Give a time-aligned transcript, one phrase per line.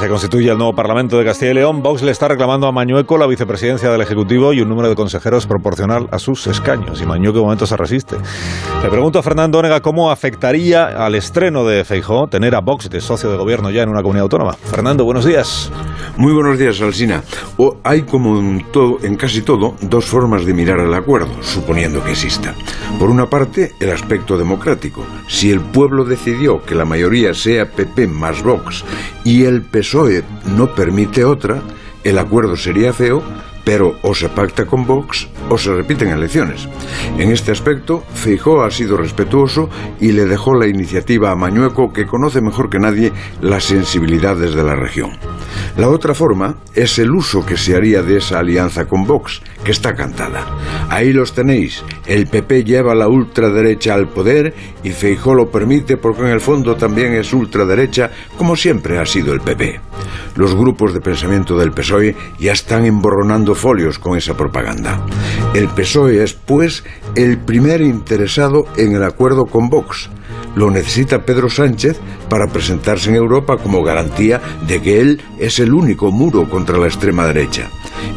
[0.00, 1.82] Se constituye el nuevo Parlamento de Castilla y León.
[1.82, 5.46] Vox le está reclamando a Mañueco la vicepresidencia del Ejecutivo y un número de consejeros
[5.46, 7.02] proporcional a sus escaños.
[7.02, 8.16] Y Mañueco de momento se resiste.
[8.82, 13.02] Le pregunto a Fernando Onega cómo afectaría al estreno de Feijó tener a Vox de
[13.02, 14.54] socio de gobierno ya en una comunidad autónoma.
[14.54, 15.70] Fernando, buenos días.
[16.16, 17.22] Muy buenos días, Alsina.
[17.58, 22.02] O hay como en, todo, en casi todo dos formas de mirar el acuerdo, suponiendo
[22.02, 22.54] que exista.
[22.98, 25.04] Por una parte, el aspecto democrático.
[25.28, 28.82] Si el pueblo decidió que la mayoría sea PP más Vox
[29.24, 30.24] y el PSOE
[30.56, 31.60] no permite otra,
[32.02, 33.22] el acuerdo sería feo,
[33.64, 36.68] pero o se pacta con Vox o se repiten elecciones.
[37.18, 39.68] En este aspecto, Feijó ha sido respetuoso
[40.00, 44.62] y le dejó la iniciativa a Mañueco, que conoce mejor que nadie las sensibilidades de
[44.62, 45.12] la región.
[45.76, 49.72] La otra forma es el uso que se haría de esa alianza con Vox, que
[49.72, 50.46] está cantada.
[50.88, 51.82] Ahí los tenéis.
[52.06, 56.76] El PP lleva la ultraderecha al poder y Feijó lo permite porque en el fondo
[56.76, 59.89] también es ultraderecha, como siempre ha sido el PP.
[60.40, 65.04] Los grupos de pensamiento del PSOE ya están emborronando folios con esa propaganda.
[65.52, 66.82] El PSOE es, pues,
[67.14, 70.08] el primer interesado en el acuerdo con Vox.
[70.54, 75.72] Lo necesita Pedro Sánchez para presentarse en Europa como garantía de que él es el
[75.72, 77.68] único muro contra la extrema derecha.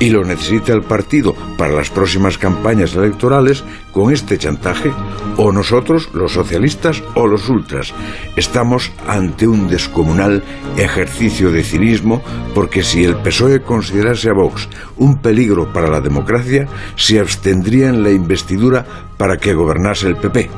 [0.00, 4.92] Y lo necesita el partido para las próximas campañas electorales con este chantaje,
[5.36, 7.92] o nosotros, los socialistas o los ultras.
[8.36, 10.42] Estamos ante un descomunal
[10.76, 12.22] ejercicio de cinismo
[12.54, 18.02] porque si el PSOE considerase a Vox un peligro para la democracia, se abstendría en
[18.02, 18.84] la investidura
[19.16, 20.50] para que gobernase el PP.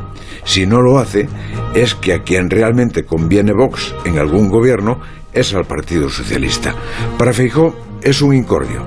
[0.44, 1.28] Si no lo hace,
[1.74, 5.00] es que a quien realmente conviene Vox en algún gobierno
[5.32, 6.74] es al Partido Socialista.
[7.18, 8.84] Para Feijó es un incordio,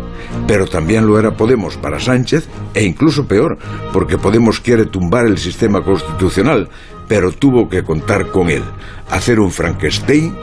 [0.48, 3.58] pero también lo era Podemos para Sánchez e incluso peor,
[3.92, 6.70] porque Podemos quiere tumbar el sistema constitucional,
[7.08, 8.64] pero tuvo que contar con él,
[9.09, 10.36] hacer un Frankenstein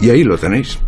[0.00, 0.78] y ahí lo tenéis.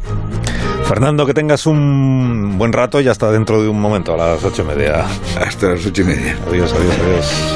[0.84, 4.62] Fernando, que tengas un buen rato y hasta dentro de un momento, a las ocho
[4.62, 5.04] y media.
[5.38, 6.36] Hasta las ocho y media.
[6.48, 7.44] Adiós, adiós, adiós.